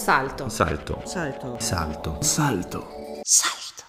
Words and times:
Salto. 0.00 0.48
Salto. 0.48 1.02
Salto. 1.04 1.56
Salto. 1.58 2.16
Salto. 2.22 3.20
Salto. 3.22 3.88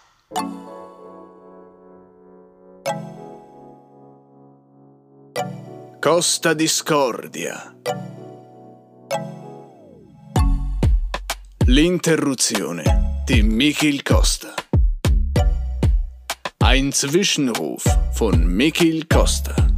Costa 6.01 6.53
Discordia. 6.53 7.73
L'interruzione 11.67 13.23
di 13.23 13.41
Michel 13.41 14.03
Costa. 14.03 14.53
Ein 16.57 16.91
Zwischenruf 16.91 17.83
von 18.11 18.43
Michel 18.43 19.07
Costa. 19.07 19.70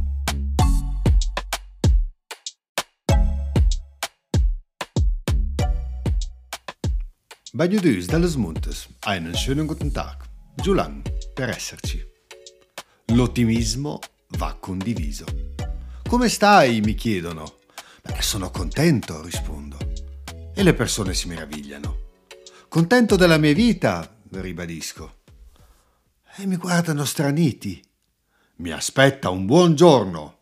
Dus 7.56 8.06
dallo 8.06 8.28
Montes, 8.36 8.88
einen 9.06 9.36
schönen 9.36 9.68
guten 9.68 9.92
Tag. 9.92 10.24
Giulan, 10.56 11.02
per 11.34 11.50
esserci. 11.50 12.04
L'ottimismo 13.12 14.00
va 14.38 14.56
condiviso. 14.58 15.24
Come 16.08 16.28
stai? 16.28 16.80
mi 16.80 16.94
chiedono. 16.94 17.58
Beh, 18.02 18.20
sono 18.22 18.50
contento, 18.50 19.22
rispondo. 19.22 19.78
E 20.52 20.64
le 20.64 20.74
persone 20.74 21.14
si 21.14 21.28
meravigliano. 21.28 21.98
Contento 22.68 23.14
della 23.14 23.38
mia 23.38 23.54
vita, 23.54 24.20
ribadisco. 24.30 25.18
E 26.34 26.46
mi 26.46 26.56
guardano 26.56 27.04
straniti. 27.04 27.80
Mi 28.56 28.72
aspetta 28.72 29.30
un 29.30 29.46
buon 29.46 29.76
giorno. 29.76 30.33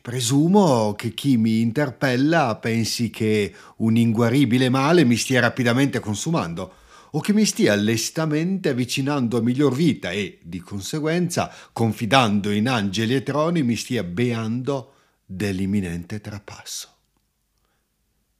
Presumo 0.00 0.94
che 0.94 1.14
chi 1.14 1.36
mi 1.36 1.60
interpella 1.60 2.56
pensi 2.56 3.10
che 3.10 3.54
un 3.76 3.96
inguaribile 3.96 4.68
male 4.68 5.04
mi 5.04 5.16
stia 5.16 5.40
rapidamente 5.40 6.00
consumando 6.00 6.74
o 7.12 7.20
che 7.20 7.32
mi 7.32 7.44
stia 7.44 7.74
lestamente 7.76 8.70
avvicinando 8.70 9.38
a 9.38 9.40
miglior 9.40 9.72
vita 9.72 10.10
e, 10.10 10.40
di 10.42 10.58
conseguenza, 10.58 11.52
confidando 11.72 12.50
in 12.50 12.68
angeli 12.68 13.14
e 13.14 13.22
troni, 13.22 13.62
mi 13.62 13.76
stia 13.76 14.02
beando 14.02 14.94
dell'imminente 15.24 16.20
trapasso. 16.20 16.88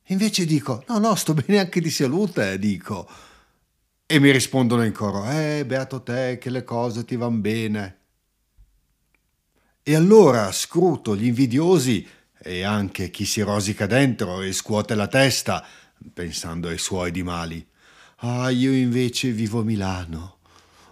Invece 0.09 0.45
dico, 0.45 0.83
no, 0.89 0.99
no, 0.99 1.15
sto 1.15 1.35
bene 1.35 1.61
anche 1.61 1.81
di 1.81 1.91
salute, 1.91 2.59
dico. 2.59 3.09
E 4.07 4.19
mi 4.19 4.31
rispondono 4.33 4.85
in 4.85 4.93
coro, 4.93 5.25
eh, 5.31 5.65
beato 5.65 6.03
te, 6.03 6.39
che 6.39 6.51
le 6.51 6.65
cose 6.65 7.05
ti 7.05 7.17
van 7.17 7.41
bene. 7.41 7.99
E 9.87 9.95
allora 9.95 10.51
scruto 10.51 11.15
gli 11.15 11.27
invidiosi 11.27 12.09
e 12.39 12.63
anche 12.63 13.11
chi 13.11 13.27
si 13.27 13.43
rosica 13.43 13.85
dentro 13.85 14.41
e 14.41 14.51
scuote 14.55 14.95
la 14.95 15.09
testa, 15.09 15.63
pensando 16.15 16.69
ai 16.69 16.79
suoi 16.79 17.11
di 17.11 17.23
mali. 17.23 17.63
Ah, 18.21 18.49
io 18.49 18.73
invece 18.73 19.31
vivo 19.33 19.61
a 19.61 19.63
Milano. 19.63 20.39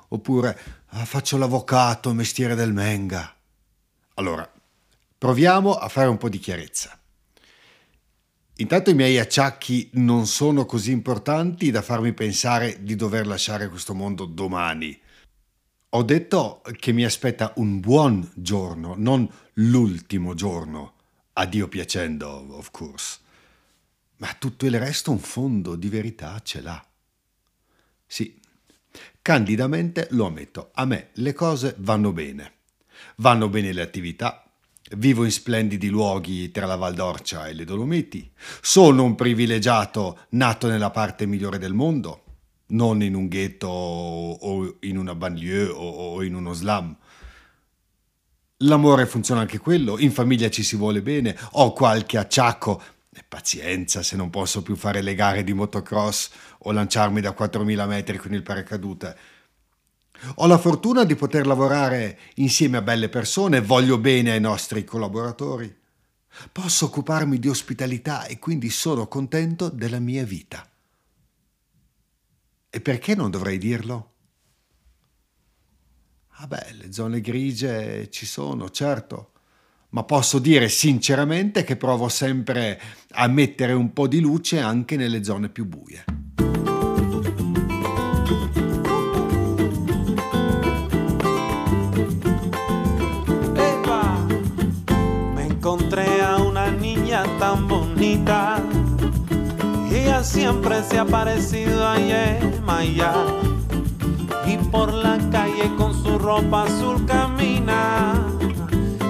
Oppure 0.09 0.85
ah, 0.89 1.07
faccio 1.07 1.39
l'avvocato, 1.39 2.13
mestiere 2.13 2.55
del 2.55 2.75
Menga. 2.75 3.35
Allora, 4.17 4.47
proviamo 5.17 5.73
a 5.73 5.89
fare 5.89 6.09
un 6.09 6.19
po' 6.19 6.29
di 6.29 6.39
chiarezza. 6.39 7.01
Intanto 8.57 8.91
i 8.91 8.95
miei 8.95 9.19
acciacchi 9.19 9.89
non 9.95 10.27
sono 10.27 10.67
così 10.67 10.91
importanti 10.91 11.71
da 11.71 11.81
farmi 11.81 12.13
pensare 12.13 12.83
di 12.83 12.95
dover 12.95 13.27
lasciare 13.27 13.71
questo 13.71 13.95
mondo 13.95 14.27
domani. 14.27 15.01
Ho 15.95 16.03
detto 16.05 16.63
che 16.79 16.93
mi 16.93 17.05
aspetta 17.05 17.53
un 17.57 17.79
buon 17.79 18.27
giorno, 18.35 18.95
non 18.97 19.31
l'ultimo 19.55 20.33
giorno. 20.33 20.95
A 21.35 21.45
Dio 21.45 21.69
piacendo, 21.69 22.47
of 22.57 22.71
course. 22.71 23.19
Ma 24.17 24.35
tutto 24.39 24.65
il 24.65 24.79
resto 24.79 25.11
un 25.11 25.19
fondo 25.19 25.77
di 25.77 25.91
verità 25.91 26.41
ce 26.43 26.63
l'ha. 26.63 26.83
Sì, 28.07 28.41
candidamente 29.21 30.09
lo 30.13 30.25
ammetto, 30.25 30.71
a 30.73 30.87
me 30.87 31.11
le 31.15 31.35
cose 31.35 31.75
vanno 31.81 32.13
bene. 32.13 32.53
Vanno 33.17 33.51
bene 33.51 33.75
le 33.75 33.83
attività, 33.83 34.51
vivo 34.97 35.25
in 35.25 35.31
splendidi 35.31 35.89
luoghi 35.89 36.51
tra 36.51 36.65
la 36.65 36.77
Val 36.77 36.95
d'Orcia 36.95 37.49
e 37.49 37.53
le 37.53 37.65
Dolomiti, 37.65 38.33
sono 38.63 39.05
un 39.05 39.15
privilegiato 39.15 40.21
nato 40.31 40.69
nella 40.69 40.91
parte 40.91 41.27
migliore 41.27 41.59
del 41.59 41.75
mondo, 41.75 42.22
non 42.73 43.03
in 43.03 43.15
un 43.15 43.29
ghetto 43.29 43.69
o 43.69 44.77
in 44.81 44.99
una 44.99 45.15
banlieue 45.15 45.73
o 45.75 46.23
in 46.23 46.35
uno 46.35 46.53
slam. 46.53 46.97
L'amore 48.59 49.07
funziona 49.07 49.41
anche 49.41 49.59
quello, 49.59 49.99
in 49.99 50.13
famiglia 50.13 50.49
ci 50.51 50.63
si 50.63 50.77
vuole 50.77 51.03
bene, 51.03 51.37
ho 51.53 51.73
qualche 51.73 52.19
acciacco, 52.19 52.81
pazienza 53.33 54.03
se 54.03 54.15
non 54.15 54.29
posso 54.29 54.63
più 54.63 54.77
fare 54.77 55.01
le 55.01 55.15
gare 55.15 55.43
di 55.43 55.55
motocross 55.55 56.31
o 56.59 56.73
lanciarmi 56.73 57.23
da 57.23 57.35
4.000 57.37 57.87
metri 57.89 58.19
con 58.19 58.35
il 58.35 58.43
paracadute. 58.43 59.17
Ho 60.37 60.47
la 60.47 60.59
fortuna 60.59 61.05
di 61.05 61.15
poter 61.15 61.47
lavorare 61.47 62.19
insieme 62.35 62.77
a 62.77 62.83
belle 62.83 63.09
persone, 63.09 63.63
voglio 63.63 63.97
bene 63.97 64.33
ai 64.33 64.41
nostri 64.41 64.85
collaboratori. 64.85 65.75
Posso 66.53 66.85
occuparmi 66.85 67.39
di 67.39 67.49
ospitalità 67.49 68.27
e 68.27 68.39
quindi 68.39 68.69
sono 68.69 69.09
contento 69.09 69.71
della 69.71 69.99
mia 69.99 70.25
vita. 70.25 70.72
E 72.75 72.81
perché 72.81 73.15
non 73.15 73.31
dovrei 73.31 73.59
dirlo? 73.59 74.13
Ah 76.37 76.47
beh, 76.47 76.73
le 76.79 76.91
zone 76.91 77.21
grigie 77.21 78.09
ci 78.09 78.25
sono, 78.25 78.71
certo, 78.71 79.33
ma 79.91 80.05
posso 80.05 80.39
dire 80.39 80.71
sinceramente 80.71 81.65
che 81.65 81.77
provo 81.77 82.09
sempre 82.09 82.81
a 83.11 83.27
mettere 83.27 83.75
un 83.75 83.93
po' 83.93 84.09
di 84.09 84.21
luce 84.21 84.59
anche 84.59 84.97
nelle 84.97 85.23
zone 85.23 85.51
più 85.51 85.67
buie. 85.67 86.05
Eva, 93.55 94.27
me 95.35 95.43
encontré 95.45 96.23
a 96.23 96.41
una 96.41 96.71
niña 96.71 97.23
tan 97.37 97.67
bonita 97.67 98.82
siempre 100.21 100.83
se 100.83 100.99
ha 100.99 101.05
parecido 101.05 101.89
a 101.89 101.97
Yemaya 101.97 103.13
y 104.47 104.57
por 104.59 104.93
la 104.93 105.19
calle 105.31 105.71
con 105.79 105.95
su 105.95 106.19
ropa 106.19 106.65
azul 106.65 107.05
camina. 107.07 108.15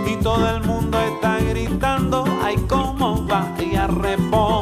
Y 0.07 0.17
todo 0.23 0.49
el 0.57 0.63
mundo 0.63 0.99
está 1.01 1.39
gritando 1.41 2.25
ay 2.43 2.57
cómo 2.69 3.27
va 3.27 3.53
ella 3.59 3.87
responde 3.89 4.62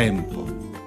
tempo, 0.00 0.46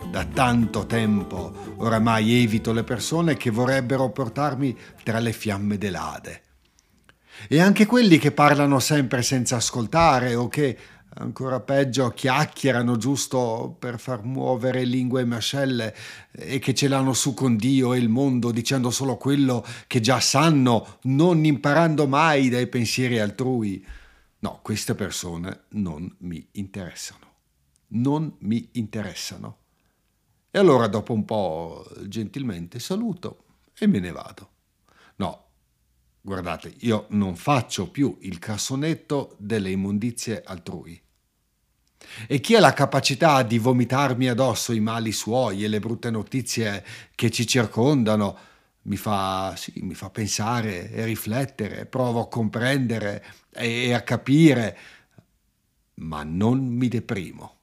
da 0.10 0.24
tanto 0.24 0.86
tempo, 0.86 1.76
oramai 1.80 2.32
evito 2.44 2.72
le 2.72 2.86
persone 2.86 3.36
che 3.36 3.50
vorrebbero 3.50 4.10
portarmi 4.10 4.74
tra 5.04 5.20
le 5.20 5.34
fiamme 5.34 5.78
dell'Ade. 5.78 6.42
E 7.50 7.60
anche 7.60 7.86
quelli 7.86 8.18
che 8.18 8.32
parlano 8.32 8.80
sempre 8.80 9.22
senza 9.22 9.58
ascoltare 9.58 10.34
o 10.36 10.48
che, 10.48 10.78
ancora 11.16 11.60
peggio, 11.60 12.08
chiacchierano 12.12 12.96
giusto 12.96 13.76
per 13.78 14.00
far 14.00 14.24
muovere 14.24 14.86
lingue 14.86 15.20
e 15.20 15.26
mascelle 15.26 15.94
e 16.32 16.60
che 16.60 16.74
ce 16.74 16.88
l'hanno 16.88 17.12
su 17.12 17.34
con 17.34 17.58
Dio 17.58 17.94
e 17.94 17.98
il 17.98 18.08
mondo 18.08 18.50
dicendo 18.52 18.92
solo 18.92 19.18
quello 19.18 19.66
che 19.88 20.00
già 20.00 20.22
sanno, 20.22 21.00
non 21.02 21.44
imparando 21.44 22.08
mai 22.08 22.48
dai 22.48 22.68
pensieri 22.68 23.20
altrui. 23.20 23.86
No, 24.40 24.60
queste 24.62 24.96
persone 24.96 25.64
non 25.72 26.09
mi 26.20 26.47
interessano 26.53 27.31
non 27.91 28.35
mi 28.40 28.70
interessano. 28.73 29.58
E 30.52 30.59
allora 30.59 30.88
dopo 30.88 31.14
un 31.14 31.26
po' 31.26 31.90
gentilmente 32.08 32.79
saluto 32.79 33.46
e 33.78 33.88
me 33.88 33.99
ne 33.99 34.11
vado. 34.11 34.49
No, 35.16 35.46
guardate, 36.22 36.76
io 36.79 37.05
non 37.09 37.35
faccio 37.35 37.90
più 37.90 38.17
il 38.22 38.38
cassonetto 38.38 39.35
delle 39.40 39.72
immondizie 39.72 40.43
altrui. 40.43 41.02
E 42.28 42.40
chi 42.40 42.55
ha 42.55 42.59
la 42.59 42.73
capacità 42.73 43.43
di 43.43 43.58
vomitarmi 43.58 44.28
addosso 44.28 44.73
i 44.73 44.79
mali 44.79 45.11
suoi 45.11 45.64
e 45.64 45.67
le 45.67 45.79
brutte 45.79 46.09
notizie 46.09 46.84
che 47.16 47.29
ci 47.29 47.47
circondano, 47.47 48.37
mi 48.84 48.97
fa, 48.97 49.55
sì, 49.55 49.73
mi 49.82 49.94
fa 49.94 50.09
pensare 50.09 50.91
e 50.91 51.05
riflettere, 51.05 51.85
provo 51.85 52.22
a 52.22 52.28
comprendere 52.28 53.23
e 53.52 53.94
a 53.94 54.02
capire, 54.02 54.78
ma 55.96 56.23
non 56.23 56.66
mi 56.66 56.87
deprimo. 56.87 57.60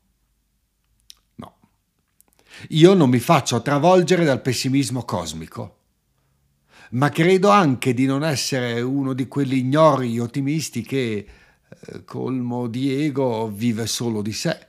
Io 2.71 2.95
non 2.95 3.09
mi 3.09 3.21
faccio 3.21 3.63
travolgere 3.63 4.25
dal 4.25 4.43
pessimismo 4.43 5.05
cosmico, 5.05 5.77
ma 6.91 7.09
credo 7.11 7.51
anche 7.51 7.95
di 7.95 8.07
non 8.07 8.25
essere 8.25 8.81
uno 8.81 9.13
di 9.13 9.29
quelli 9.29 9.59
ignori 9.59 10.19
ottimisti 10.19 10.83
che, 10.83 11.27
eh, 11.69 12.05
colmo 12.05 12.67
di 12.67 13.05
ego, 13.05 13.49
vive 13.49 13.87
solo 13.87 14.23
di 14.23 14.33
sé. 14.33 14.67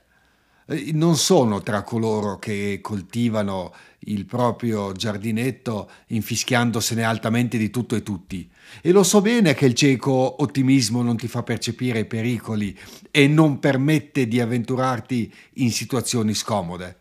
Eh, 0.66 0.90
non 0.92 1.16
sono 1.16 1.62
tra 1.62 1.82
coloro 1.82 2.38
che 2.38 2.78
coltivano 2.80 3.74
il 4.04 4.24
proprio 4.24 4.92
giardinetto 4.92 5.90
infischiandosene 6.08 7.02
altamente 7.02 7.58
di 7.58 7.70
tutto 7.70 7.96
e 7.96 8.02
tutti. 8.02 8.48
E 8.80 8.92
lo 8.92 9.02
so 9.02 9.20
bene 9.20 9.54
che 9.54 9.66
il 9.66 9.74
cieco 9.74 10.42
ottimismo 10.42 11.02
non 11.02 11.16
ti 11.16 11.26
fa 11.26 11.42
percepire 11.42 12.00
i 12.00 12.06
pericoli 12.06 12.78
e 13.10 13.26
non 13.26 13.58
permette 13.58 14.28
di 14.28 14.40
avventurarti 14.40 15.32
in 15.54 15.72
situazioni 15.72 16.34
scomode. 16.34 16.99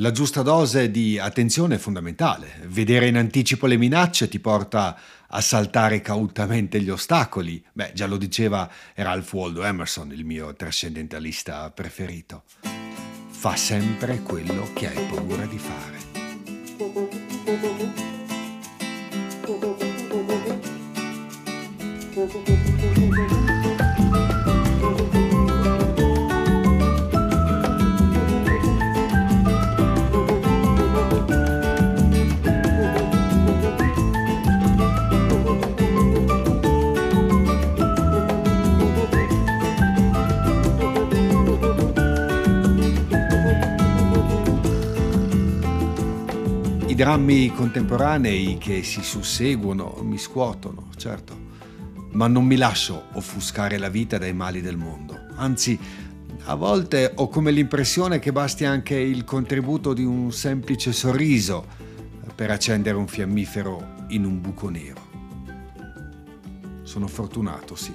La 0.00 0.12
giusta 0.12 0.42
dose 0.42 0.92
di 0.92 1.18
attenzione 1.18 1.74
è 1.74 1.78
fondamentale. 1.78 2.60
Vedere 2.66 3.08
in 3.08 3.16
anticipo 3.16 3.66
le 3.66 3.76
minacce 3.76 4.28
ti 4.28 4.38
porta 4.38 4.96
a 5.26 5.40
saltare 5.40 6.00
cautamente 6.00 6.80
gli 6.80 6.88
ostacoli. 6.88 7.60
Beh, 7.72 7.90
già 7.94 8.06
lo 8.06 8.16
diceva 8.16 8.70
Ralph 8.94 9.32
Waldo 9.32 9.64
Emerson, 9.64 10.12
il 10.12 10.24
mio 10.24 10.54
trascendentalista 10.54 11.68
preferito. 11.72 12.44
Fa 13.28 13.56
sempre 13.56 14.20
quello 14.22 14.70
che 14.72 14.86
hai 14.86 15.04
paura 15.06 15.46
di 15.46 15.58
fare. 15.58 15.96
Drammi 46.98 47.52
contemporanei 47.52 48.58
che 48.58 48.82
si 48.82 49.04
susseguono 49.04 50.00
mi 50.02 50.18
scuotono, 50.18 50.88
certo, 50.96 51.32
ma 52.14 52.26
non 52.26 52.44
mi 52.44 52.56
lascio 52.56 53.04
offuscare 53.12 53.78
la 53.78 53.88
vita 53.88 54.18
dai 54.18 54.32
mali 54.32 54.60
del 54.60 54.76
mondo. 54.76 55.16
Anzi, 55.36 55.78
a 56.46 56.56
volte 56.56 57.12
ho 57.14 57.28
come 57.28 57.52
l'impressione 57.52 58.18
che 58.18 58.32
basti 58.32 58.64
anche 58.64 58.96
il 58.96 59.22
contributo 59.22 59.92
di 59.92 60.02
un 60.02 60.32
semplice 60.32 60.92
sorriso 60.92 61.64
per 62.34 62.50
accendere 62.50 62.96
un 62.96 63.06
fiammifero 63.06 64.06
in 64.08 64.24
un 64.24 64.40
buco 64.40 64.68
nero. 64.68 65.06
Sono 66.82 67.06
fortunato, 67.06 67.76
sì, 67.76 67.94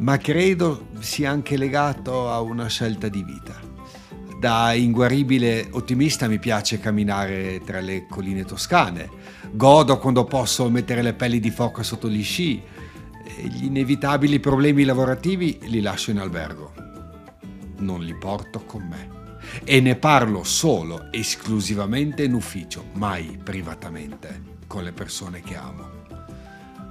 ma 0.00 0.18
credo 0.18 0.88
sia 0.98 1.30
anche 1.30 1.56
legato 1.56 2.30
a 2.30 2.42
una 2.42 2.66
scelta 2.66 3.08
di 3.08 3.22
vita. 3.22 3.75
Da 4.38 4.74
inguaribile 4.74 5.68
ottimista 5.70 6.28
mi 6.28 6.38
piace 6.38 6.78
camminare 6.78 7.62
tra 7.64 7.80
le 7.80 8.06
colline 8.06 8.44
toscane. 8.44 9.08
Godo 9.52 9.98
quando 9.98 10.24
posso 10.24 10.68
mettere 10.68 11.00
le 11.00 11.14
pelli 11.14 11.40
di 11.40 11.50
foca 11.50 11.82
sotto 11.82 12.10
gli 12.10 12.22
sci. 12.22 12.62
Gli 13.42 13.64
inevitabili 13.64 14.38
problemi 14.38 14.84
lavorativi 14.84 15.60
li 15.62 15.80
lascio 15.80 16.10
in 16.10 16.18
albergo. 16.18 16.72
Non 17.78 18.02
li 18.02 18.14
porto 18.14 18.62
con 18.66 18.86
me. 18.86 19.14
E 19.64 19.80
ne 19.80 19.96
parlo 19.96 20.44
solo, 20.44 21.10
esclusivamente 21.12 22.24
in 22.24 22.34
ufficio, 22.34 22.84
mai 22.94 23.38
privatamente, 23.42 24.42
con 24.66 24.82
le 24.82 24.92
persone 24.92 25.40
che 25.40 25.56
amo. 25.56 26.04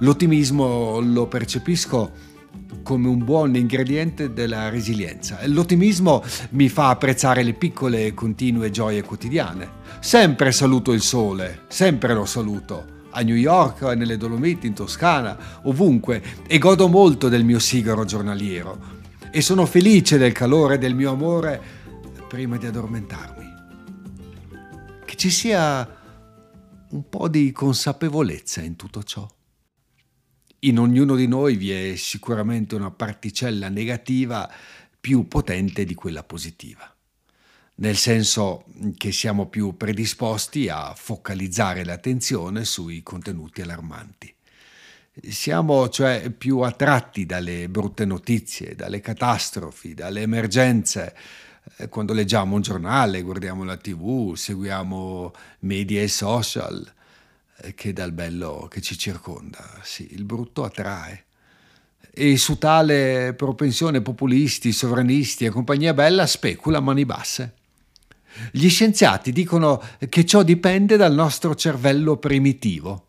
L'ottimismo 0.00 0.98
lo 1.00 1.26
percepisco 1.26 2.34
come 2.82 3.08
un 3.08 3.24
buon 3.24 3.54
ingrediente 3.56 4.32
della 4.32 4.68
resilienza. 4.68 5.38
L'ottimismo 5.46 6.22
mi 6.50 6.68
fa 6.68 6.90
apprezzare 6.90 7.42
le 7.42 7.54
piccole 7.54 8.06
e 8.06 8.14
continue 8.14 8.70
gioie 8.70 9.02
quotidiane. 9.02 9.84
Sempre 10.00 10.52
saluto 10.52 10.92
il 10.92 11.00
sole, 11.00 11.62
sempre 11.68 12.14
lo 12.14 12.24
saluto. 12.24 12.94
A 13.10 13.22
New 13.22 13.34
York, 13.34 13.82
nelle 13.82 14.16
Dolomiti, 14.16 14.66
in 14.66 14.74
Toscana, 14.74 15.36
ovunque, 15.62 16.22
e 16.46 16.58
godo 16.58 16.86
molto 16.86 17.28
del 17.28 17.44
mio 17.44 17.58
sigaro 17.58 18.04
giornaliero. 18.04 18.94
E 19.30 19.40
sono 19.40 19.64
felice 19.64 20.18
del 20.18 20.32
calore 20.32 20.78
del 20.78 20.94
mio 20.94 21.12
amore 21.12 21.60
prima 22.28 22.56
di 22.56 22.66
addormentarmi. 22.66 23.44
Che 25.04 25.16
ci 25.16 25.30
sia 25.30 25.88
un 26.90 27.08
po' 27.08 27.28
di 27.28 27.52
consapevolezza 27.52 28.60
in 28.60 28.76
tutto 28.76 29.02
ciò 29.02 29.26
in 30.60 30.78
ognuno 30.78 31.14
di 31.14 31.26
noi 31.26 31.56
vi 31.56 31.70
è 31.70 31.96
sicuramente 31.96 32.74
una 32.74 32.90
particella 32.90 33.68
negativa 33.68 34.50
più 34.98 35.28
potente 35.28 35.84
di 35.84 35.94
quella 35.94 36.24
positiva, 36.24 36.92
nel 37.76 37.96
senso 37.96 38.64
che 38.96 39.12
siamo 39.12 39.46
più 39.46 39.76
predisposti 39.76 40.68
a 40.68 40.94
focalizzare 40.94 41.84
l'attenzione 41.84 42.64
sui 42.64 43.02
contenuti 43.02 43.60
allarmanti. 43.62 44.34
Siamo 45.28 45.88
cioè 45.88 46.30
più 46.30 46.60
attratti 46.60 47.24
dalle 47.24 47.68
brutte 47.68 48.04
notizie, 48.04 48.74
dalle 48.74 49.00
catastrofi, 49.00 49.94
dalle 49.94 50.22
emergenze, 50.22 51.14
quando 51.88 52.12
leggiamo 52.12 52.54
un 52.54 52.60
giornale, 52.60 53.22
guardiamo 53.22 53.64
la 53.64 53.76
tv, 53.76 54.34
seguiamo 54.34 55.32
media 55.60 56.02
e 56.02 56.08
social, 56.08 56.92
che 57.74 57.92
dal 57.92 58.12
bello 58.12 58.68
che 58.70 58.80
ci 58.80 58.96
circonda. 58.98 59.80
Sì, 59.82 60.08
il 60.12 60.24
brutto 60.24 60.64
attrae. 60.64 61.24
E 62.10 62.36
su 62.36 62.56
tale 62.58 63.34
propensione 63.34 64.00
populisti, 64.00 64.72
sovranisti 64.72 65.44
e 65.44 65.50
compagnia 65.50 65.94
bella 65.94 66.26
specula 66.26 66.78
a 66.78 66.80
mani 66.80 67.04
basse. 67.04 67.54
Gli 68.50 68.68
scienziati 68.68 69.32
dicono 69.32 69.82
che 70.08 70.24
ciò 70.24 70.42
dipende 70.42 70.96
dal 70.96 71.14
nostro 71.14 71.54
cervello 71.54 72.16
primitivo. 72.16 73.04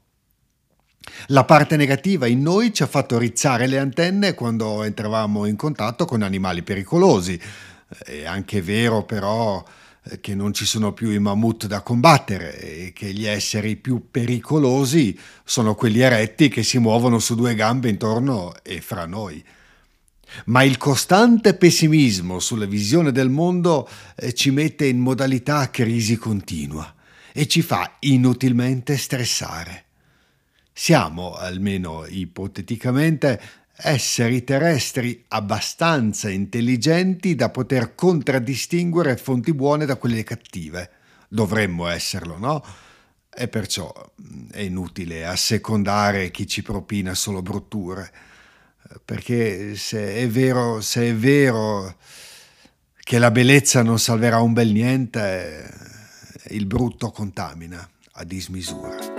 La 1.27 1.45
parte 1.45 1.75
negativa 1.77 2.27
in 2.27 2.41
noi 2.41 2.73
ci 2.73 2.83
ha 2.83 2.87
fatto 2.87 3.17
rizzare 3.17 3.67
le 3.67 3.79
antenne 3.79 4.33
quando 4.33 4.83
entravamo 4.83 5.45
in 5.45 5.55
contatto 5.55 6.05
con 6.05 6.21
animali 6.21 6.63
pericolosi. 6.63 7.39
È 7.87 8.25
anche 8.25 8.61
vero 8.61 9.03
però 9.03 9.63
che 10.21 10.35
non 10.35 10.53
ci 10.53 10.65
sono 10.65 10.93
più 10.93 11.09
i 11.09 11.19
mammut 11.19 11.67
da 11.67 11.81
combattere 11.81 12.59
e 12.59 12.93
che 12.93 13.13
gli 13.13 13.25
esseri 13.25 13.75
più 13.75 14.09
pericolosi 14.09 15.17
sono 15.43 15.75
quelli 15.75 15.99
eretti 15.99 16.49
che 16.49 16.63
si 16.63 16.77
muovono 16.77 17.19
su 17.19 17.35
due 17.35 17.55
gambe 17.55 17.89
intorno 17.89 18.53
e 18.63 18.81
fra 18.81 19.05
noi. 19.05 19.43
Ma 20.45 20.63
il 20.63 20.77
costante 20.77 21.55
pessimismo 21.55 22.39
sulla 22.39 22.65
visione 22.65 23.11
del 23.11 23.29
mondo 23.29 23.87
eh, 24.15 24.33
ci 24.33 24.51
mette 24.51 24.85
in 24.85 24.99
modalità 24.99 25.69
crisi 25.69 26.17
continua 26.17 26.93
e 27.31 27.47
ci 27.47 27.61
fa 27.61 27.97
inutilmente 27.99 28.97
stressare. 28.97 29.85
Siamo, 30.73 31.33
almeno 31.33 32.05
ipoteticamente, 32.07 33.41
esseri 33.79 34.43
terrestri 34.43 35.23
abbastanza 35.27 36.29
intelligenti 36.29 37.35
da 37.35 37.49
poter 37.49 37.93
contraddistinguere 37.93 39.17
fonti 39.17 39.53
buone 39.53 39.85
da 39.85 39.97
quelle 39.97 40.23
cattive. 40.23 40.89
Dovremmo 41.29 41.87
esserlo, 41.87 42.37
no? 42.37 42.63
E 43.33 43.47
perciò 43.47 43.93
mm, 44.21 44.49
è 44.49 44.61
inutile 44.61 45.25
assecondare 45.25 46.31
chi 46.31 46.47
ci 46.47 46.63
propina 46.63 47.13
solo 47.13 47.41
brutture, 47.43 48.11
perché 49.05 49.75
se 49.75 50.15
è 50.15 50.27
vero, 50.27 50.81
se 50.81 51.09
è 51.09 51.13
vero 51.13 51.95
che 52.95 53.19
la 53.19 53.31
bellezza 53.31 53.83
non 53.83 53.99
salverà 53.99 54.39
un 54.39 54.53
bel 54.53 54.71
niente, 54.71 55.69
il 56.49 56.65
brutto 56.65 57.11
contamina 57.11 57.87
a 58.13 58.23
dismisura. 58.23 59.16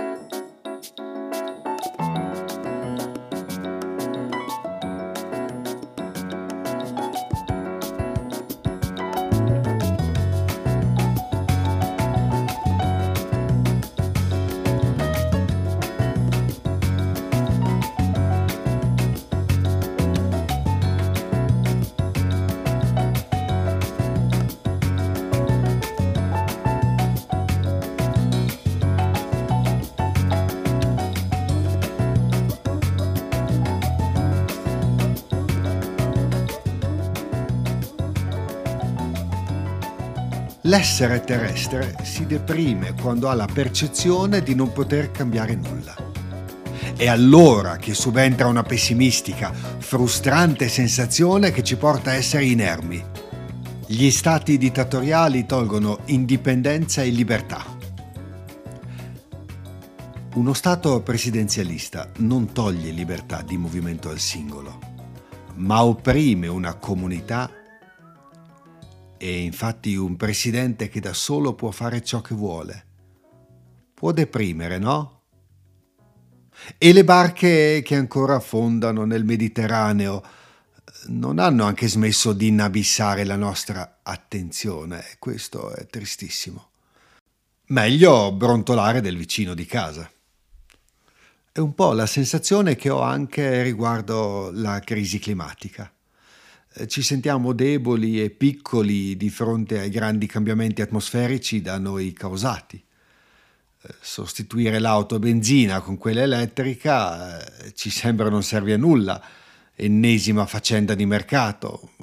L'essere 40.69 41.21
terrestre 41.21 41.95
si 42.03 42.27
deprime 42.27 42.93
quando 42.93 43.27
ha 43.27 43.33
la 43.33 43.47
percezione 43.51 44.43
di 44.43 44.53
non 44.53 44.71
poter 44.71 45.09
cambiare 45.09 45.55
nulla. 45.55 45.95
È 46.95 47.07
allora 47.07 47.77
che 47.77 47.95
subentra 47.95 48.45
una 48.45 48.61
pessimistica, 48.61 49.51
frustrante 49.51 50.69
sensazione 50.69 51.49
che 51.49 51.63
ci 51.63 51.75
porta 51.75 52.11
a 52.11 52.13
essere 52.13 52.45
inermi. 52.45 53.03
Gli 53.87 54.11
stati 54.11 54.59
dittatoriali 54.59 55.47
tolgono 55.47 56.01
indipendenza 56.05 57.01
e 57.01 57.09
libertà. 57.09 57.65
Uno 60.35 60.53
Stato 60.53 61.01
presidenzialista 61.01 62.11
non 62.17 62.51
toglie 62.51 62.91
libertà 62.91 63.41
di 63.41 63.57
movimento 63.57 64.11
al 64.11 64.19
singolo, 64.19 64.77
ma 65.55 65.83
opprime 65.83 66.45
una 66.45 66.75
comunità 66.75 67.49
e 69.19 69.41
infatti 69.41 69.95
un 69.95 70.15
presidente 70.15 70.87
che 70.87 71.01
da 71.01 71.13
solo 71.13 71.53
può 71.53 71.71
fare 71.71 72.01
ciò 72.01 72.21
che 72.21 72.33
vuole. 72.33 72.85
Può 73.93 74.13
deprimere, 74.13 74.77
no? 74.77 75.23
E 76.77 76.93
le 76.93 77.03
barche 77.03 77.81
che 77.83 77.95
ancora 77.95 78.35
affondano 78.35 79.03
nel 79.03 79.25
Mediterraneo 79.25 80.23
non 81.07 81.37
hanno 81.37 81.65
anche 81.65 81.89
smesso 81.89 82.31
di 82.31 82.47
inabissare 82.47 83.25
la 83.25 83.35
nostra 83.35 83.99
attenzione. 84.03 85.03
Questo 85.19 85.73
è 85.73 85.85
tristissimo. 85.85 86.69
Meglio 87.67 88.31
brontolare 88.31 89.01
del 89.01 89.17
vicino 89.17 89.53
di 89.53 89.65
casa. 89.65 90.09
È 91.51 91.59
un 91.59 91.73
po' 91.75 91.91
la 91.91 92.05
sensazione 92.05 92.77
che 92.77 92.89
ho 92.89 93.01
anche 93.01 93.63
riguardo 93.63 94.49
la 94.53 94.79
crisi 94.79 95.19
climatica. 95.19 95.91
Eh, 96.73 96.87
ci 96.87 97.01
sentiamo 97.01 97.53
deboli 97.53 98.21
e 98.21 98.29
piccoli 98.29 99.17
di 99.17 99.29
fronte 99.29 99.79
ai 99.79 99.89
grandi 99.89 100.27
cambiamenti 100.27 100.81
atmosferici 100.81 101.61
da 101.61 101.79
noi 101.79 102.13
causati. 102.13 102.83
Eh, 103.81 103.95
sostituire 103.99 104.77
l'auto 104.77 105.15
a 105.15 105.19
benzina 105.19 105.81
con 105.81 105.97
quella 105.97 106.21
elettrica 106.21 107.65
eh, 107.65 107.73
ci 107.73 107.89
sembra 107.89 108.29
non 108.29 108.43
serve 108.43 108.73
a 108.73 108.77
nulla, 108.77 109.19
ennesima 109.73 110.45
faccenda 110.45 110.93
di 110.93 111.07
mercato, 111.07 111.93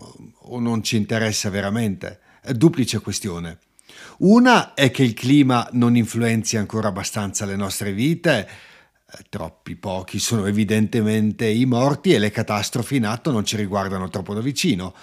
o 0.49 0.59
non 0.59 0.83
ci 0.83 0.97
interessa 0.97 1.49
veramente. 1.49 2.21
È 2.41 2.53
duplice 2.53 3.01
questione. 3.01 3.59
Una 4.19 4.75
è 4.75 4.91
che 4.91 5.05
il 5.05 5.15
clima 5.15 5.69
non 5.73 5.97
influenzi 5.97 6.57
ancora 6.57 6.89
abbastanza 6.89 7.45
le 7.45 7.57
nostre 7.57 7.93
vite, 7.93 8.49
troppi 9.29 9.77
pochi 9.77 10.19
sono 10.19 10.47
evidentemente 10.47 11.47
i 11.47 11.65
morti 11.65 12.13
e 12.13 12.19
le 12.19 12.31
catastrofi 12.31 12.97
in 12.97 13.07
atto 13.07 13.31
non 13.31 13.45
ci 13.45 13.57
riguardano 13.57 14.09
troppo 14.09 14.35
da 14.35 14.41
vicino. 14.41 14.95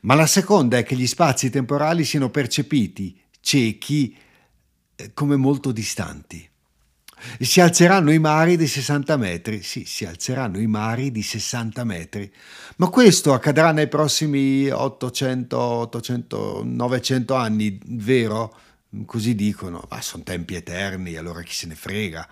Ma 0.00 0.14
la 0.14 0.26
seconda 0.26 0.78
è 0.78 0.82
che 0.82 0.96
gli 0.96 1.06
spazi 1.06 1.48
temporali 1.48 2.04
siano 2.04 2.28
percepiti, 2.28 3.18
ciechi, 3.40 4.16
eh, 4.96 5.14
come 5.14 5.36
molto 5.36 5.70
distanti. 5.70 6.48
Si 7.38 7.60
alzeranno 7.60 8.10
i 8.10 8.18
mari 8.18 8.56
di 8.56 8.66
60 8.66 9.16
metri, 9.16 9.62
sì, 9.62 9.84
si 9.84 10.04
alzeranno 10.04 10.58
i 10.58 10.66
mari 10.66 11.12
di 11.12 11.22
60 11.22 11.84
metri, 11.84 12.32
ma 12.78 12.88
questo 12.88 13.32
accadrà 13.32 13.70
nei 13.70 13.86
prossimi 13.86 14.68
800, 14.68 15.56
800, 15.56 16.62
900 16.64 17.34
anni, 17.36 17.78
vero? 17.84 18.58
Così 19.06 19.36
dicono, 19.36 19.86
ma 19.88 20.02
sono 20.02 20.24
tempi 20.24 20.56
eterni, 20.56 21.14
allora 21.14 21.42
chi 21.42 21.54
se 21.54 21.68
ne 21.68 21.76
frega. 21.76 22.28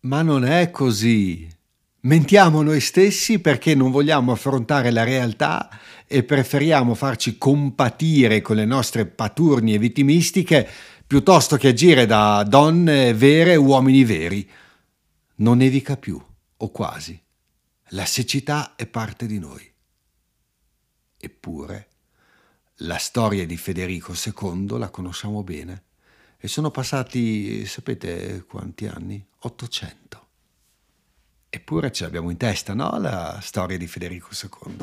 Ma 0.00 0.22
non 0.22 0.44
è 0.44 0.70
così. 0.70 1.48
Mentiamo 2.00 2.62
noi 2.62 2.80
stessi 2.80 3.40
perché 3.40 3.74
non 3.74 3.90
vogliamo 3.90 4.30
affrontare 4.30 4.92
la 4.92 5.02
realtà 5.02 5.68
e 6.06 6.22
preferiamo 6.22 6.94
farci 6.94 7.36
compatire 7.36 8.40
con 8.40 8.56
le 8.56 8.64
nostre 8.64 9.06
paturnie 9.06 9.78
vittimistiche 9.78 10.68
piuttosto 11.04 11.56
che 11.56 11.68
agire 11.68 12.06
da 12.06 12.44
donne 12.44 13.12
vere 13.14 13.52
e 13.52 13.56
uomini 13.56 14.04
veri. 14.04 14.48
Non 15.36 15.58
nevica 15.58 15.96
più, 15.96 16.22
o 16.56 16.70
quasi. 16.70 17.20
La 17.88 18.04
siccità 18.04 18.76
è 18.76 18.86
parte 18.86 19.26
di 19.26 19.38
noi. 19.38 19.68
Eppure, 21.16 21.88
la 22.82 22.98
storia 22.98 23.44
di 23.44 23.56
Federico 23.56 24.12
II 24.12 24.78
la 24.78 24.90
conosciamo 24.90 25.42
bene. 25.42 25.82
E 26.38 26.46
sono 26.46 26.70
passati, 26.70 27.66
sapete 27.66 28.44
quanti 28.46 28.86
anni? 28.86 29.27
800. 29.38 30.26
Eppure 31.50 31.92
ce 31.92 32.04
l'abbiamo 32.04 32.30
in 32.30 32.36
testa, 32.36 32.74
no? 32.74 32.98
La 32.98 33.38
storia 33.40 33.78
di 33.78 33.86
Federico 33.86 34.28
II. 34.32 34.76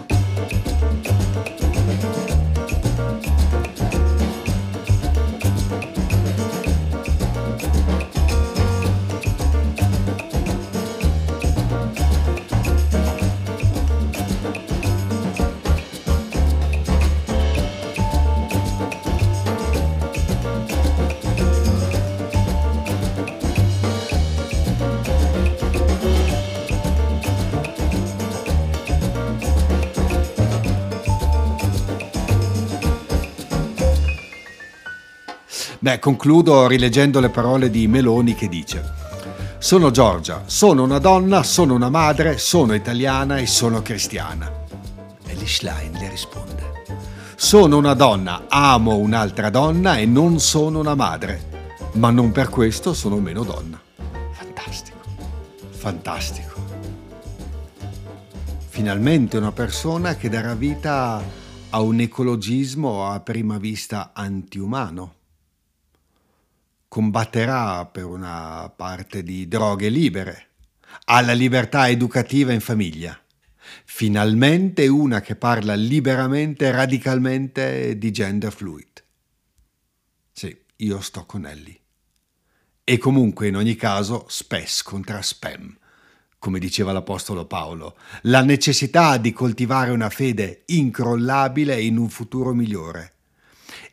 Beh, 35.86 36.00
concludo 36.00 36.65
rileggendo 36.65 37.20
le 37.20 37.30
parole 37.30 37.70
di 37.70 37.88
Meloni 37.88 38.34
che 38.34 38.50
dice 38.50 38.84
Sono 39.60 39.92
Giorgia, 39.92 40.42
sono 40.48 40.82
una 40.82 40.98
donna, 40.98 41.44
sono 41.44 41.75
una 41.75 41.92
madre, 41.92 42.39
sono 42.39 42.74
italiana 42.74 43.38
e 43.38 43.46
sono 43.46 43.84
cristiana. 43.84 44.51
E 45.27 45.36
Schlein 45.46 45.92
le 45.92 46.10
risponde 46.10 46.63
Sono 47.36 47.77
una 47.77 47.94
donna, 47.94 48.46
amo 48.50 48.96
un'altra 48.96 49.51
donna 49.51 49.98
e 49.98 50.08
non 50.08 50.39
sono 50.39 50.80
una 50.80 50.96
madre, 50.96 51.68
ma 51.92 52.10
non 52.10 52.32
per 52.32 52.50
questo 52.50 52.96
sono 52.96 53.20
meno 53.20 53.44
donna. 53.44 53.80
Fantastico, 54.32 54.98
fantastico. 55.70 56.63
Finalmente 58.70 59.38
una 59.38 59.51
persona 59.51 60.15
che 60.15 60.30
darà 60.30 60.56
vita 60.56 61.22
a 61.70 61.80
un 61.80 62.00
ecologismo 62.00 63.06
a 63.08 63.20
prima 63.20 63.60
vista 63.60 64.13
antiumano 64.15 65.13
combatterà 66.95 67.85
per 67.87 68.05
una 68.05 68.71
parte 68.73 69.21
di 69.21 69.49
droghe 69.49 69.89
libere, 69.89 70.51
alla 71.07 71.33
libertà 71.33 71.89
educativa 71.89 72.53
in 72.53 72.61
famiglia. 72.61 73.19
Finalmente 73.83 74.87
una 74.87 75.19
che 75.19 75.35
parla 75.35 75.73
liberamente 75.75 76.71
radicalmente 76.71 77.97
di 77.97 78.11
gender 78.11 78.53
fluid. 78.53 79.03
Sì, 80.31 80.57
io 80.77 81.01
sto 81.01 81.25
con 81.25 81.45
Ellie. 81.45 81.77
E 82.85 82.97
comunque 82.97 83.49
in 83.49 83.57
ogni 83.57 83.75
caso 83.75 84.25
spes 84.29 84.81
contra 84.81 85.21
spam, 85.21 85.77
come 86.39 86.59
diceva 86.59 86.93
l'Apostolo 86.93 87.45
Paolo, 87.45 87.97
la 88.21 88.41
necessità 88.41 89.17
di 89.17 89.33
coltivare 89.33 89.91
una 89.91 90.09
fede 90.09 90.63
incrollabile 90.67 91.77
in 91.81 91.97
un 91.97 92.07
futuro 92.07 92.53
migliore 92.53 93.14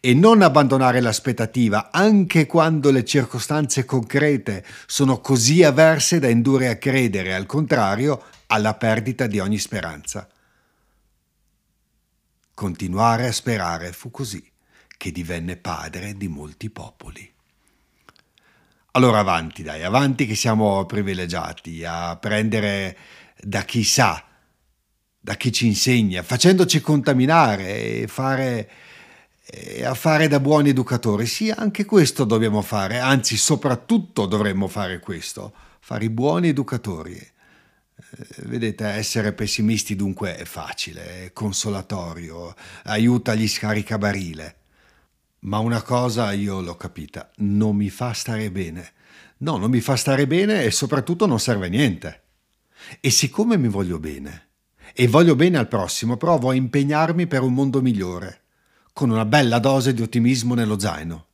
e 0.05 0.15
non 0.15 0.43
abbandonare 0.43 1.01
l'aspettativa 1.01 1.93
anche 1.93 2.47
quando 2.47 2.91
le 2.91 3.05
circostanze 3.05 3.85
concrete 3.85 4.65
sono 4.85 5.21
così 5.21 5.63
avverse 5.63 6.19
da 6.19 6.29
indurre 6.29 6.71
a 6.71 6.77
credere, 6.77 7.37
al 7.37 7.47
contrario, 7.47 8.21
alla 8.47 8.75
perdita 8.75 9.29
di 9.29 9.39
ogni 9.39 9.59
speranza. 9.59 10.29
Continuare 12.53 13.29
a 13.29 13.33
sperare 13.33 13.93
fu 13.93 14.11
così 14.11 14.45
che 14.97 15.13
divenne 15.13 15.57
padre 15.57 16.17
di 16.17 16.27
molti 16.27 16.69
popoli. 16.69 17.33
Allora 18.95 19.21
avanti, 19.21 19.63
dai, 19.63 19.85
avanti 19.85 20.27
che 20.27 20.35
siamo 20.35 20.85
privilegiati 20.85 21.85
a 21.85 22.17
prendere 22.17 22.97
da 23.41 23.63
chi 23.63 23.85
sa, 23.85 24.21
da 25.21 25.37
chi 25.37 25.53
ci 25.53 25.67
insegna, 25.67 26.25
facendoci 26.25 26.81
contaminare 26.81 28.01
e 28.01 28.07
fare 28.09 28.71
a 29.85 29.95
fare 29.95 30.29
da 30.29 30.41
buoni 30.41 30.71
educatori. 30.71 31.27
Sì, 31.27 31.51
anche 31.51 31.85
questo 31.85 32.25
dobbiamo 32.25 32.63
fare, 32.63 32.99
anzi 32.99 33.37
soprattutto 33.37 34.27
dovremmo 34.27 34.69
fare 34.69 35.01
questo, 35.01 35.53
fare 35.81 36.05
i 36.05 36.11
buoni 36.11 36.49
educatori. 36.49 37.17
Eh, 37.17 38.27
vedete, 38.45 38.87
essere 38.87 39.33
pessimisti 39.33 39.97
dunque 39.97 40.37
è 40.37 40.45
facile, 40.45 41.25
è 41.25 41.33
consolatorio, 41.33 42.55
aiuta 42.85 43.35
gli 43.35 43.49
scaricabarile. 43.49 44.57
Ma 45.41 45.59
una 45.59 45.83
cosa 45.83 46.33
io 46.33 46.61
l'ho 46.61 46.77
capita, 46.77 47.31
non 47.39 47.77
mi 47.77 47.91
fa 47.91 48.13
stare 48.13 48.51
bene. 48.51 48.93
No, 49.39 49.57
non 49.57 49.71
mi 49.71 49.81
fa 49.81 49.97
stare 49.97 50.29
bene 50.29 50.63
e 50.63 50.71
soprattutto 50.71 51.27
non 51.27 51.41
serve 51.41 51.67
a 51.67 51.71
niente. 51.71 52.21
E 53.01 53.11
siccome 53.11 53.57
mi 53.59 53.69
voglio 53.69 53.99
bene 53.99 54.51
e 54.95 55.09
voglio 55.09 55.35
bene 55.35 55.59
al 55.59 55.69
prossimo, 55.69 56.17
provo 56.17 56.51
a 56.51 56.55
impegnarmi 56.55 57.27
per 57.27 57.43
un 57.43 57.55
mondo 57.55 57.83
migliore 57.83 58.42
con 58.93 59.11
una 59.11 59.25
bella 59.25 59.59
dose 59.59 59.95
di 59.95 60.03
ottimismo 60.03 60.55
nello 60.55 60.79
zaino. 60.79 61.27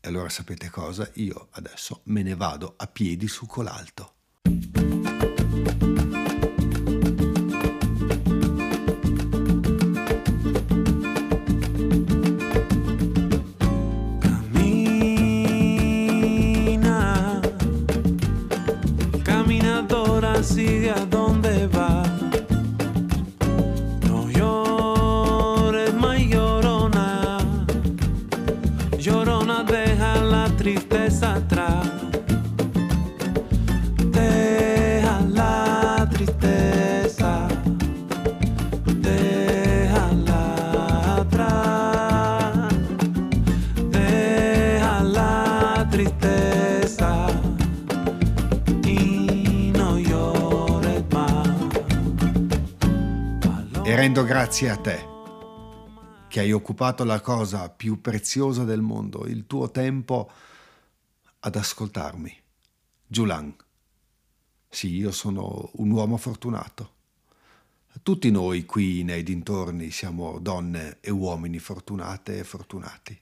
E 0.00 0.08
allora 0.08 0.28
sapete 0.28 0.70
cosa? 0.70 1.08
Io 1.14 1.48
adesso 1.52 2.00
me 2.04 2.22
ne 2.22 2.34
vado 2.34 2.74
a 2.76 2.86
piedi 2.86 3.28
su 3.28 3.46
colalto. 3.46 4.14
Rendo 54.08 54.24
grazie 54.24 54.70
a 54.70 54.76
te 54.78 55.06
che 56.28 56.40
hai 56.40 56.50
occupato 56.50 57.04
la 57.04 57.20
cosa 57.20 57.68
più 57.68 58.00
preziosa 58.00 58.64
del 58.64 58.80
mondo, 58.80 59.26
il 59.26 59.46
tuo 59.46 59.70
tempo, 59.70 60.30
ad 61.40 61.54
ascoltarmi. 61.54 62.34
Giulan. 63.06 63.54
Sì, 64.66 64.96
io 64.96 65.10
sono 65.10 65.68
un 65.74 65.90
uomo 65.90 66.16
fortunato. 66.16 66.94
Tutti 68.02 68.30
noi 68.30 68.64
qui 68.64 69.02
nei 69.02 69.22
dintorni 69.22 69.90
siamo 69.90 70.38
donne 70.38 70.96
e 71.00 71.10
uomini 71.10 71.58
fortunate 71.58 72.38
e 72.38 72.44
fortunati. 72.44 73.20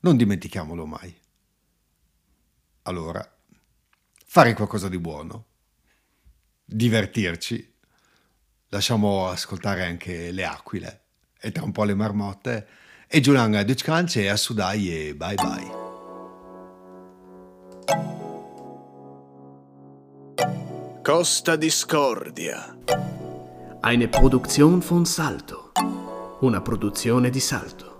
Non 0.00 0.16
dimentichiamolo 0.16 0.86
mai. 0.86 1.12
Allora, 2.82 3.28
fare 4.24 4.54
qualcosa 4.54 4.88
di 4.88 5.00
buono, 5.00 5.46
divertirci, 6.64 7.71
lasciamo 8.72 9.28
ascoltare 9.28 9.84
anche 9.84 10.30
le 10.30 10.44
aquile 10.44 11.00
e 11.38 11.52
tra 11.52 11.62
un 11.62 11.72
po' 11.72 11.84
le 11.84 11.94
marmotte 11.94 12.66
e 13.06 13.20
Giulan 13.20 13.54
a 13.54 13.62
Duchkanche 13.62 14.22
e 14.22 14.28
a 14.28 14.36
Sudai 14.36 15.08
e 15.08 15.14
bye 15.14 15.34
bye. 15.34 15.80
Costa 21.02 21.56
Discordia. 21.56 22.78
Eine 23.82 24.08
Produktion 24.08 24.78
von 24.78 25.04
Salto. 25.04 25.72
Una 26.40 26.62
produzione 26.62 27.28
di 27.28 27.40
Salto. 27.40 27.90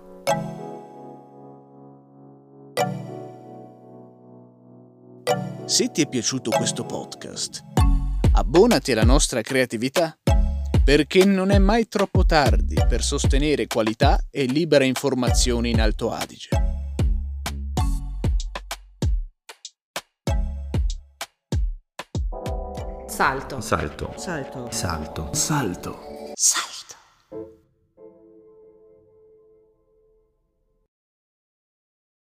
Se 5.65 5.91
ti 5.91 6.01
è 6.01 6.07
piaciuto 6.07 6.49
questo 6.49 6.85
podcast, 6.85 7.61
abbonati 8.31 8.91
alla 8.93 9.03
nostra 9.03 9.41
creatività, 9.41 10.17
perché 10.83 11.23
non 11.23 11.51
è 11.51 11.59
mai 11.59 11.87
troppo 11.87 12.25
tardi 12.25 12.75
per 12.87 13.01
sostenere 13.01 13.67
qualità 13.67 14.19
e 14.29 14.45
libera 14.45 14.83
informazione 14.83 15.69
in 15.69 15.79
Alto 15.79 16.11
Adige. 16.11 16.49
Salto. 23.07 23.61
Salto. 23.61 24.13
Salto. 24.17 24.67
Salto. 24.71 25.29
Salto. 25.33 25.99
Salto. 26.33 26.72